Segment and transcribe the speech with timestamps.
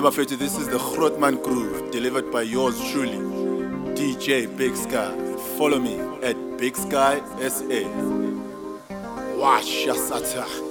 [0.00, 3.18] This is the Grootman Groove, delivered by yours truly,
[3.96, 5.12] DJ Big Sky.
[5.58, 7.82] Follow me at Big Sky SA.
[9.34, 10.46] Washa Sata.
[10.46, 10.67] It's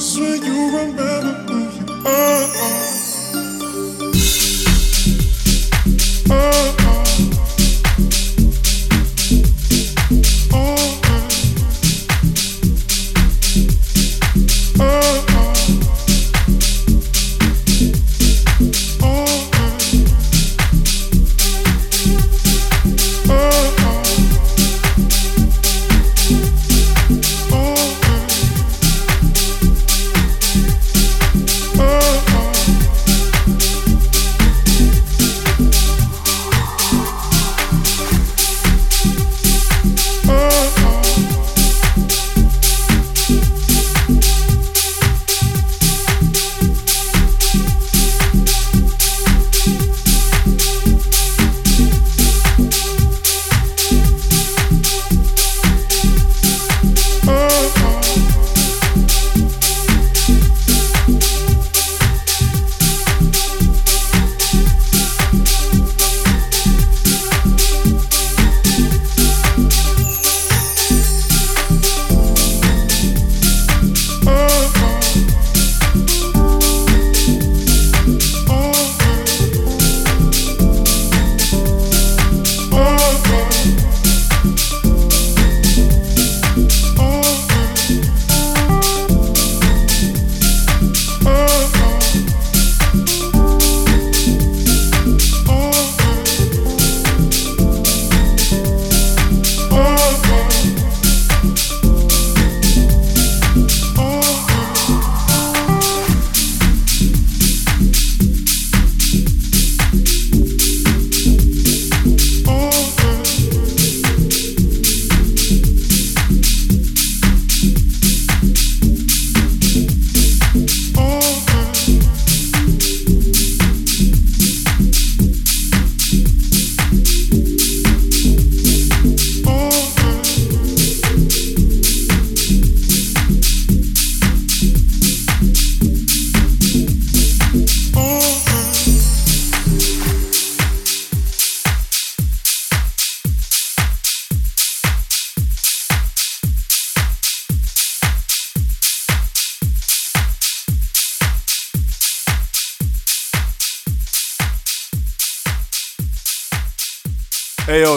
[0.00, 0.38] Hey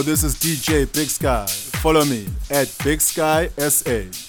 [0.01, 1.45] this is DJ Big Sky.
[1.47, 4.20] Follow me at Big Sky SA.